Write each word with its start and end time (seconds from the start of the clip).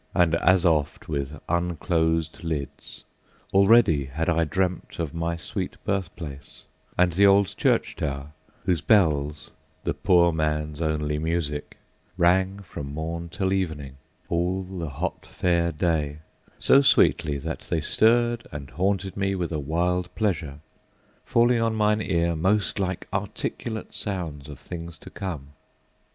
and 0.15 0.33
as 0.33 0.65
oft 0.65 1.07
With 1.07 1.39
unclosed 1.47 2.43
lids, 2.43 3.03
already 3.53 4.05
had 4.05 4.29
I 4.29 4.45
dreamt 4.45 4.97
Of 4.97 5.13
my 5.13 5.37
sweet 5.37 5.77
birth 5.85 6.15
place, 6.15 6.63
and 6.97 7.13
the 7.13 7.27
old 7.27 7.55
church 7.55 7.95
tower, 7.97 8.31
Whose 8.65 8.81
bells, 8.81 9.51
the 9.83 9.93
poor 9.93 10.31
man's 10.31 10.81
only 10.81 11.19
music, 11.19 11.77
rang 12.17 12.61
From 12.63 12.91
morn 12.91 13.29
to 13.29 13.53
evening, 13.53 13.97
all 14.27 14.63
the 14.63 14.89
hot 14.89 15.23
Fair 15.23 15.71
day, 15.71 16.21
So 16.57 16.81
sweetly, 16.81 17.37
that 17.37 17.59
they 17.69 17.79
stirred 17.79 18.47
and 18.51 18.71
haunted 18.71 19.15
me 19.15 19.35
With 19.35 19.51
a 19.51 19.59
wild 19.59 20.09
pleasure, 20.15 20.61
falling 21.25 21.61
on 21.61 21.75
mine 21.75 22.01
ear 22.01 22.35
Most 22.35 22.79
like 22.79 23.07
articulate 23.13 23.93
sounds 23.93 24.49
of 24.49 24.57
things 24.57 24.97
to 24.97 25.11
come! 25.11 25.49